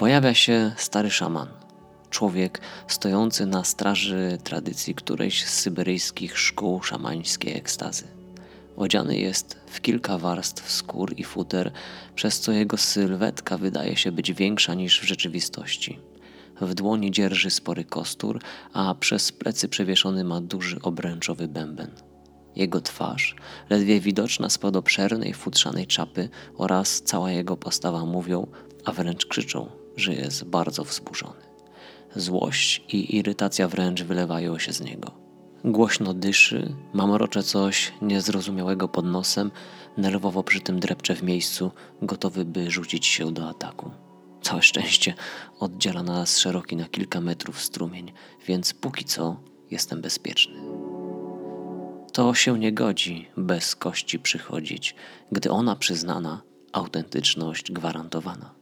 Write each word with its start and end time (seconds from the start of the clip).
pojawia 0.00 0.34
się 0.34 0.72
stary 0.76 1.10
szaman. 1.10 1.48
Człowiek 2.10 2.60
stojący 2.88 3.46
na 3.46 3.64
straży 3.64 4.38
tradycji 4.44 4.94
którejś 4.94 5.46
z 5.46 5.48
syberyjskich 5.48 6.38
szkół 6.38 6.82
szamańskiej 6.82 7.56
ekstazy. 7.56 8.04
Odziany 8.76 9.16
jest 9.16 9.58
w 9.66 9.80
kilka 9.80 10.18
warstw 10.18 10.70
skór 10.70 11.14
i 11.16 11.24
futer, 11.24 11.72
przez 12.14 12.40
co 12.40 12.52
jego 12.52 12.76
sylwetka 12.76 13.58
wydaje 13.58 13.96
się 13.96 14.12
być 14.12 14.32
większa 14.32 14.74
niż 14.74 15.00
w 15.00 15.04
rzeczywistości. 15.04 15.98
W 16.60 16.74
dłoni 16.74 17.10
dzierży 17.10 17.50
spory 17.50 17.84
kostur, 17.84 18.40
a 18.72 18.94
przez 18.94 19.32
plecy 19.32 19.68
przewieszony 19.68 20.24
ma 20.24 20.40
duży 20.40 20.78
obręczowy 20.82 21.48
bęben. 21.48 21.90
Jego 22.56 22.80
twarz, 22.80 23.36
ledwie 23.70 24.00
widoczna 24.00 24.50
spod 24.50 24.76
obszernej 24.76 25.34
futrzanej 25.34 25.86
czapy 25.86 26.28
oraz 26.56 27.02
cała 27.02 27.30
jego 27.30 27.56
postawa 27.56 28.04
mówią, 28.04 28.46
a 28.84 28.92
wręcz 28.92 29.26
krzyczą, 29.26 29.79
że 30.00 30.14
jest 30.14 30.44
bardzo 30.44 30.84
wzburzony. 30.84 31.40
Złość 32.16 32.84
i 32.88 33.16
irytacja 33.16 33.68
wręcz 33.68 34.02
wylewają 34.02 34.58
się 34.58 34.72
z 34.72 34.80
niego. 34.80 35.20
Głośno 35.64 36.14
dyszy, 36.14 36.74
mamrocze 36.92 37.42
coś 37.42 37.92
niezrozumiałego 38.02 38.88
pod 38.88 39.04
nosem, 39.04 39.50
nerwowo 39.96 40.42
przy 40.42 40.60
tym 40.60 40.80
drepcze 40.80 41.14
w 41.14 41.22
miejscu, 41.22 41.70
gotowy 42.02 42.44
by 42.44 42.70
rzucić 42.70 43.06
się 43.06 43.32
do 43.32 43.48
ataku. 43.48 43.90
Całe 44.42 44.62
szczęście 44.62 45.14
oddziela 45.58 46.02
nas 46.02 46.38
szeroki 46.38 46.76
na 46.76 46.88
kilka 46.88 47.20
metrów 47.20 47.62
strumień, 47.62 48.12
więc 48.46 48.74
póki 48.74 49.04
co 49.04 49.36
jestem 49.70 50.00
bezpieczny. 50.00 50.60
To 52.12 52.34
się 52.34 52.58
nie 52.58 52.72
godzi 52.72 53.28
bez 53.36 53.76
kości 53.76 54.18
przychodzić, 54.18 54.94
gdy 55.32 55.50
ona 55.50 55.76
przyznana, 55.76 56.42
autentyczność 56.72 57.72
gwarantowana. 57.72 58.59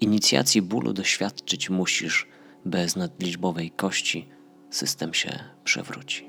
Inicjacji 0.00 0.62
bólu 0.62 0.92
doświadczyć 0.92 1.70
musisz, 1.70 2.28
bez 2.64 2.96
nadliczbowej 2.96 3.70
kości 3.70 4.28
system 4.70 5.14
się 5.14 5.38
przewróci. 5.64 6.26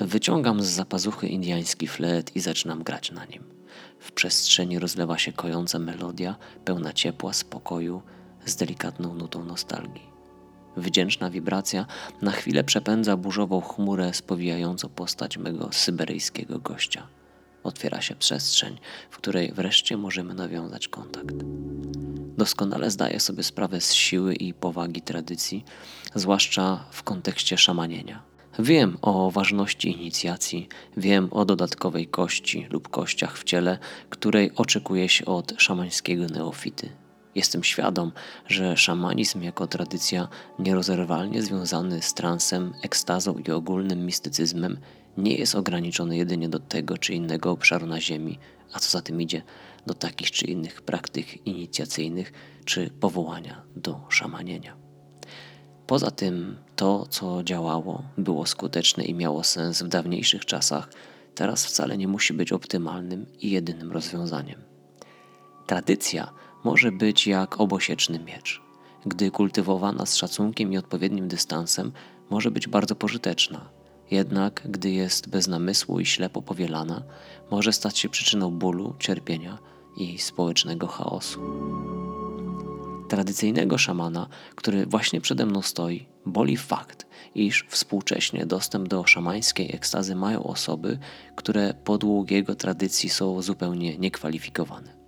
Wyciągam 0.00 0.62
z 0.62 0.66
zapazuchy 0.66 1.28
indiański 1.28 1.86
flet 1.86 2.36
i 2.36 2.40
zaczynam 2.40 2.82
grać 2.82 3.10
na 3.10 3.24
nim. 3.24 3.44
W 3.98 4.12
przestrzeni 4.12 4.78
rozlewa 4.78 5.18
się 5.18 5.32
kojąca 5.32 5.78
melodia, 5.78 6.36
pełna 6.64 6.92
ciepła, 6.92 7.32
spokoju, 7.32 8.02
z 8.44 8.56
delikatną 8.56 9.14
nutą 9.14 9.44
nostalgii. 9.44 10.10
Wdzięczna 10.76 11.30
wibracja 11.30 11.86
na 12.22 12.30
chwilę 12.30 12.64
przepędza 12.64 13.16
burzową 13.16 13.60
chmurę 13.60 14.14
spowijającą 14.14 14.88
postać 14.88 15.38
mego 15.38 15.68
syberyjskiego 15.72 16.58
gościa. 16.58 17.19
Otwiera 17.64 18.00
się 18.00 18.14
przestrzeń, 18.14 18.78
w 19.10 19.16
której 19.16 19.52
wreszcie 19.52 19.96
możemy 19.96 20.34
nawiązać 20.34 20.88
kontakt. 20.88 21.34
Doskonale 22.38 22.90
zdaję 22.90 23.20
sobie 23.20 23.42
sprawę 23.42 23.80
z 23.80 23.92
siły 23.94 24.34
i 24.34 24.54
powagi 24.54 25.02
tradycji, 25.02 25.64
zwłaszcza 26.14 26.84
w 26.90 27.02
kontekście 27.02 27.58
szamanienia. 27.58 28.22
Wiem 28.58 28.98
o 29.02 29.30
ważności 29.30 29.90
inicjacji, 29.90 30.68
wiem 30.96 31.28
o 31.30 31.44
dodatkowej 31.44 32.06
kości 32.06 32.66
lub 32.70 32.88
kościach 32.88 33.38
w 33.38 33.44
ciele, 33.44 33.78
której 34.10 34.50
oczekuje 34.56 35.08
się 35.08 35.24
od 35.24 35.54
szamańskiego 35.58 36.26
neofity. 36.26 36.88
Jestem 37.34 37.64
świadom, 37.64 38.12
że 38.46 38.76
szamanizm 38.76 39.42
jako 39.42 39.66
tradycja 39.66 40.28
nierozerwalnie 40.58 41.42
związany 41.42 42.02
z 42.02 42.14
transem, 42.14 42.72
ekstazą 42.82 43.38
i 43.38 43.50
ogólnym 43.50 44.06
mistycyzmem 44.06 44.78
nie 45.16 45.34
jest 45.34 45.54
ograniczony 45.54 46.16
jedynie 46.16 46.48
do 46.48 46.58
tego 46.58 46.98
czy 46.98 47.14
innego 47.14 47.50
obszaru 47.50 47.86
na 47.86 48.00
Ziemi, 48.00 48.38
a 48.72 48.78
co 48.78 48.90
za 48.90 49.02
tym 49.02 49.20
idzie, 49.20 49.42
do 49.86 49.94
takich 49.94 50.30
czy 50.30 50.46
innych 50.46 50.82
praktyk 50.82 51.46
inicjacyjnych 51.46 52.32
czy 52.64 52.90
powołania 52.90 53.62
do 53.76 54.00
szamanienia. 54.08 54.76
Poza 55.86 56.10
tym, 56.10 56.56
to, 56.76 57.06
co 57.06 57.42
działało, 57.42 58.02
było 58.18 58.46
skuteczne 58.46 59.04
i 59.04 59.14
miało 59.14 59.44
sens 59.44 59.82
w 59.82 59.88
dawniejszych 59.88 60.44
czasach, 60.44 60.88
teraz 61.34 61.66
wcale 61.66 61.96
nie 61.96 62.08
musi 62.08 62.32
być 62.32 62.52
optymalnym 62.52 63.26
i 63.38 63.50
jedynym 63.50 63.92
rozwiązaniem. 63.92 64.62
Tradycja 65.66 66.32
może 66.64 66.92
być 66.92 67.26
jak 67.26 67.60
obosieczny 67.60 68.18
miecz. 68.18 68.62
Gdy 69.06 69.30
kultywowana 69.30 70.06
z 70.06 70.16
szacunkiem 70.16 70.72
i 70.72 70.78
odpowiednim 70.78 71.28
dystansem, 71.28 71.92
może 72.30 72.50
być 72.50 72.68
bardzo 72.68 72.94
pożyteczna. 72.94 73.68
Jednak, 74.10 74.62
gdy 74.64 74.90
jest 74.90 75.28
bez 75.28 75.48
namysłu 75.48 76.00
i 76.00 76.06
ślepo 76.06 76.42
powielana, 76.42 77.02
może 77.50 77.72
stać 77.72 77.98
się 77.98 78.08
przyczyną 78.08 78.50
bólu, 78.50 78.94
cierpienia 78.98 79.58
i 79.96 80.18
społecznego 80.18 80.86
chaosu. 80.86 81.40
Tradycyjnego 83.08 83.78
szamana, 83.78 84.28
który 84.54 84.86
właśnie 84.86 85.20
przede 85.20 85.46
mną 85.46 85.62
stoi, 85.62 86.06
boli 86.26 86.56
fakt, 86.56 87.06
iż 87.34 87.66
współcześnie 87.68 88.46
dostęp 88.46 88.88
do 88.88 89.06
szamańskiej 89.06 89.74
ekstazy 89.74 90.14
mają 90.14 90.42
osoby, 90.42 90.98
które 91.36 91.74
podług 91.74 92.30
jego 92.30 92.54
tradycji 92.54 93.08
są 93.08 93.42
zupełnie 93.42 93.98
niekwalifikowane. 93.98 94.99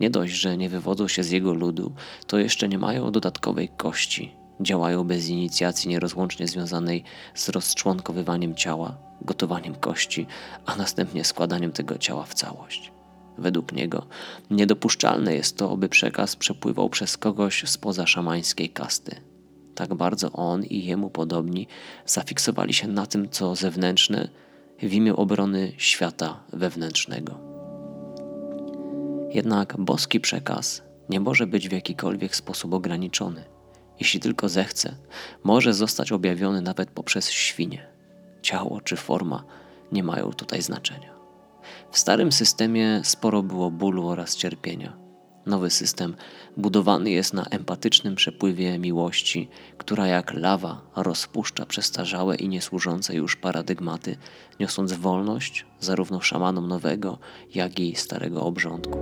Nie 0.00 0.10
dość, 0.10 0.32
że 0.34 0.56
nie 0.56 0.68
wywodzą 0.68 1.08
się 1.08 1.22
z 1.22 1.30
jego 1.30 1.54
ludu, 1.54 1.92
to 2.26 2.38
jeszcze 2.38 2.68
nie 2.68 2.78
mają 2.78 3.12
dodatkowej 3.12 3.68
kości. 3.68 4.32
Działają 4.60 5.04
bez 5.04 5.28
inicjacji 5.28 5.90
nierozłącznie 5.90 6.48
związanej 6.48 7.04
z 7.34 7.48
rozczłonkowywaniem 7.48 8.54
ciała, 8.54 8.96
gotowaniem 9.22 9.74
kości, 9.74 10.26
a 10.66 10.76
następnie 10.76 11.24
składaniem 11.24 11.72
tego 11.72 11.98
ciała 11.98 12.24
w 12.24 12.34
całość. 12.34 12.92
Według 13.38 13.72
niego 13.72 14.06
niedopuszczalne 14.50 15.34
jest 15.34 15.56
to, 15.56 15.72
aby 15.72 15.88
przekaz 15.88 16.36
przepływał 16.36 16.88
przez 16.88 17.16
kogoś 17.16 17.64
spoza 17.66 18.06
szamańskiej 18.06 18.70
kasty. 18.70 19.16
Tak 19.74 19.94
bardzo 19.94 20.32
on 20.32 20.64
i 20.64 20.84
jemu 20.84 21.10
podobni 21.10 21.66
zafiksowali 22.06 22.74
się 22.74 22.88
na 22.88 23.06
tym, 23.06 23.30
co 23.30 23.54
zewnętrzne, 23.54 24.28
w 24.82 24.92
imię 24.92 25.16
obrony 25.16 25.72
świata 25.76 26.40
wewnętrznego. 26.52 27.49
Jednak 29.30 29.76
boski 29.78 30.20
przekaz 30.20 30.82
nie 31.08 31.20
może 31.20 31.46
być 31.46 31.68
w 31.68 31.72
jakikolwiek 31.72 32.36
sposób 32.36 32.74
ograniczony. 32.74 33.44
Jeśli 34.00 34.20
tylko 34.20 34.48
zechce, 34.48 34.96
może 35.44 35.74
zostać 35.74 36.12
objawiony 36.12 36.62
nawet 36.62 36.90
poprzez 36.90 37.30
świnie. 37.30 37.86
Ciało 38.42 38.80
czy 38.80 38.96
forma 38.96 39.44
nie 39.92 40.02
mają 40.02 40.32
tutaj 40.32 40.62
znaczenia. 40.62 41.14
W 41.90 41.98
starym 41.98 42.32
systemie 42.32 43.00
sporo 43.04 43.42
było 43.42 43.70
bólu 43.70 44.08
oraz 44.08 44.36
cierpienia. 44.36 44.96
Nowy 45.46 45.70
system 45.70 46.16
budowany 46.56 47.10
jest 47.10 47.34
na 47.34 47.44
empatycznym 47.44 48.14
przepływie 48.14 48.78
miłości, 48.78 49.48
która 49.78 50.06
jak 50.06 50.34
lawa 50.34 50.82
rozpuszcza 50.96 51.66
przestarzałe 51.66 52.36
i 52.36 52.48
niesłużące 52.48 53.14
już 53.14 53.36
paradygmaty, 53.36 54.16
niosąc 54.60 54.92
wolność 54.92 55.66
zarówno 55.80 56.20
szamanom 56.20 56.68
nowego, 56.68 57.18
jak 57.54 57.80
i 57.80 57.96
starego 57.96 58.42
obrządku. 58.42 58.98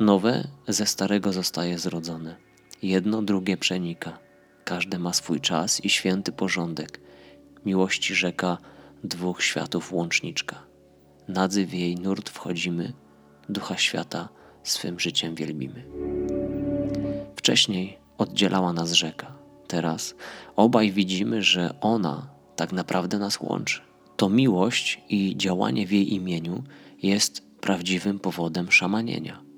Nowe 0.00 0.48
ze 0.68 0.86
starego 0.86 1.32
zostaje 1.32 1.78
zrodzone. 1.78 2.36
Jedno 2.82 3.22
drugie 3.22 3.56
przenika. 3.56 4.18
Każde 4.64 4.98
ma 4.98 5.12
swój 5.12 5.40
czas 5.40 5.84
i 5.84 5.90
święty 5.90 6.32
porządek. 6.32 7.00
Miłości 7.66 8.14
rzeka 8.14 8.58
dwóch 9.04 9.42
światów 9.42 9.92
łączniczka. 9.92 10.62
Nadzy 11.28 11.66
w 11.66 11.74
jej 11.74 11.96
nurt 11.96 12.30
wchodzimy, 12.30 12.92
ducha 13.48 13.76
świata 13.76 14.28
swym 14.62 15.00
życiem 15.00 15.34
wielbimy. 15.34 15.84
Wcześniej 17.36 17.98
oddzielała 18.18 18.72
nas 18.72 18.92
rzeka. 18.92 19.34
Teraz 19.68 20.14
obaj 20.56 20.92
widzimy, 20.92 21.42
że 21.42 21.74
ona 21.80 22.28
tak 22.56 22.72
naprawdę 22.72 23.18
nas 23.18 23.40
łączy. 23.40 23.80
To 24.16 24.28
miłość 24.28 25.00
i 25.08 25.36
działanie 25.36 25.86
w 25.86 25.92
jej 25.92 26.14
imieniu 26.14 26.62
jest 27.02 27.42
prawdziwym 27.60 28.18
powodem 28.18 28.72
szamanienia 28.72 29.52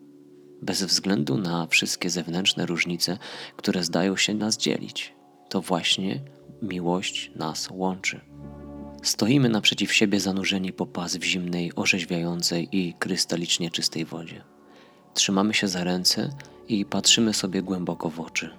bez 0.65 0.83
względu 0.83 1.39
na 1.39 1.67
wszystkie 1.67 2.11
zewnętrzne 2.11 2.67
różnice, 2.67 3.19
które 3.57 3.85
zdają 3.85 4.17
się 4.17 4.35
nas 4.35 4.57
dzielić. 4.57 5.15
To 5.49 5.61
właśnie 5.61 6.21
miłość 6.63 7.31
nas 7.37 7.69
łączy. 7.71 8.21
Stoimy 9.03 9.49
naprzeciw 9.49 9.93
siebie 9.93 10.21
zanurzeni 10.21 10.73
po 10.73 10.87
pas 10.87 11.17
w 11.17 11.25
zimnej, 11.25 11.73
orzeźwiającej 11.77 12.69
i 12.73 12.95
krystalicznie 12.99 13.71
czystej 13.71 14.05
wodzie. 14.05 14.54
Trzymamy 15.15 15.55
się 15.55 15.69
za 15.69 15.85
ręce 15.85 16.31
i 16.69 16.85
patrzymy 16.85 17.35
sobie 17.35 17.63
głęboko 17.63 18.11
w 18.11 18.21
oczy. 18.21 18.51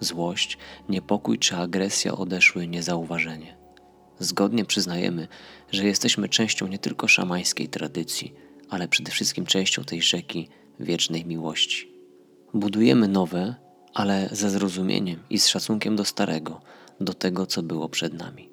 Złość, 0.00 0.58
niepokój 0.88 1.38
czy 1.38 1.56
agresja 1.56 2.12
odeszły 2.12 2.66
niezauważenie. 2.66 3.56
Zgodnie 4.18 4.64
przyznajemy, 4.64 5.28
że 5.72 5.86
jesteśmy 5.86 6.28
częścią 6.28 6.66
nie 6.66 6.78
tylko 6.78 7.08
szamańskiej 7.08 7.68
tradycji, 7.68 8.34
ale 8.68 8.88
przede 8.88 9.10
wszystkim 9.10 9.46
częścią 9.46 9.84
tej 9.84 10.02
rzeki, 10.02 10.48
wiecznej 10.80 11.24
miłości. 11.24 11.92
Budujemy 12.54 13.08
nowe, 13.08 13.54
ale 13.94 14.28
ze 14.32 14.50
zrozumieniem 14.50 15.22
i 15.30 15.38
z 15.38 15.48
szacunkiem 15.48 15.96
do 15.96 16.04
starego, 16.04 16.60
do 17.00 17.14
tego, 17.14 17.46
co 17.46 17.62
było 17.62 17.88
przed 17.88 18.14
nami. 18.14 18.50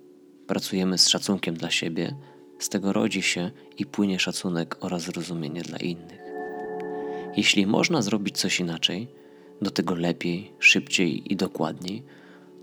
Pracujemy 0.47 0.97
z 0.97 1.07
szacunkiem 1.07 1.55
dla 1.55 1.71
siebie, 1.71 2.15
z 2.59 2.69
tego 2.69 2.93
rodzi 2.93 3.21
się 3.21 3.51
i 3.77 3.85
płynie 3.85 4.19
szacunek 4.19 4.77
oraz 4.79 5.01
zrozumienie 5.01 5.61
dla 5.61 5.77
innych. 5.77 6.24
Jeśli 7.37 7.67
można 7.67 8.01
zrobić 8.01 8.37
coś 8.37 8.59
inaczej, 8.59 9.07
do 9.61 9.71
tego 9.71 9.95
lepiej, 9.95 10.53
szybciej 10.59 11.33
i 11.33 11.35
dokładniej, 11.35 12.03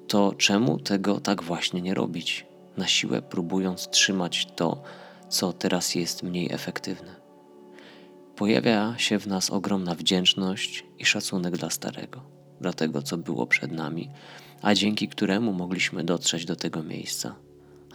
to 0.08 0.34
czemu 0.38 0.78
tego 0.78 1.20
tak 1.20 1.42
właśnie 1.42 1.82
nie 1.82 1.94
robić, 1.94 2.46
na 2.76 2.86
siłę 2.86 3.22
próbując 3.22 3.88
trzymać 3.90 4.46
to, 4.56 4.82
co 5.28 5.52
teraz 5.52 5.94
jest 5.94 6.22
mniej 6.22 6.52
efektywne? 6.52 7.22
Pojawia 8.36 8.94
się 8.98 9.18
w 9.18 9.26
nas 9.26 9.50
ogromna 9.50 9.94
wdzięczność 9.94 10.84
i 10.98 11.04
szacunek 11.04 11.56
dla 11.56 11.70
starego, 11.70 12.20
dla 12.60 12.72
tego, 12.72 13.02
co 13.02 13.18
było 13.18 13.46
przed 13.46 13.72
nami, 13.72 14.10
a 14.62 14.74
dzięki 14.74 15.08
któremu 15.08 15.52
mogliśmy 15.52 16.04
dotrzeć 16.04 16.44
do 16.44 16.56
tego 16.56 16.82
miejsca. 16.82 17.34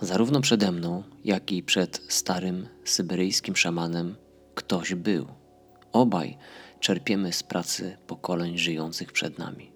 Zarówno 0.01 0.41
przede 0.41 0.71
mną, 0.71 1.03
jak 1.25 1.51
i 1.51 1.63
przed 1.63 2.01
starym 2.07 2.67
syberyjskim 2.83 3.55
szamanem 3.55 4.15
ktoś 4.55 4.95
był. 4.95 5.27
Obaj 5.91 6.37
czerpiemy 6.79 7.33
z 7.33 7.43
pracy 7.43 7.97
pokoleń 8.07 8.57
żyjących 8.57 9.11
przed 9.11 9.37
nami. 9.37 9.71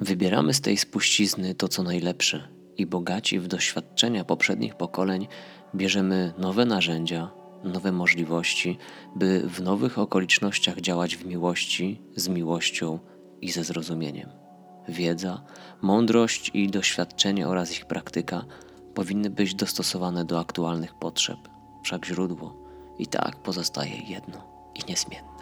Wybieramy 0.00 0.54
z 0.54 0.60
tej 0.60 0.76
spuścizny 0.76 1.54
to, 1.54 1.68
co 1.68 1.82
najlepsze 1.82 2.48
i 2.76 2.86
bogaci 2.86 3.40
w 3.40 3.46
doświadczenia 3.46 4.24
poprzednich 4.24 4.74
pokoleń 4.74 5.28
bierzemy 5.74 6.32
nowe 6.38 6.64
narzędzia, 6.64 7.30
nowe 7.64 7.92
możliwości, 7.92 8.78
by 9.16 9.40
w 9.48 9.62
nowych 9.62 9.98
okolicznościach 9.98 10.80
działać 10.80 11.16
w 11.16 11.26
miłości, 11.26 12.00
z 12.16 12.28
miłością 12.28 12.98
i 13.40 13.50
ze 13.50 13.64
zrozumieniem. 13.64 14.30
Wiedza, 14.88 15.42
mądrość 15.82 16.50
i 16.54 16.68
doświadczenie 16.68 17.48
oraz 17.48 17.72
ich 17.72 17.86
praktyka 17.86 18.44
powinny 18.94 19.30
być 19.30 19.54
dostosowane 19.54 20.24
do 20.24 20.40
aktualnych 20.40 20.94
potrzeb, 20.94 21.38
wszak 21.84 22.06
źródło 22.06 22.56
i 22.98 23.06
tak 23.06 23.36
pozostaje 23.36 23.96
jedno 23.96 24.70
i 24.74 24.90
niezmienne. 24.90 25.33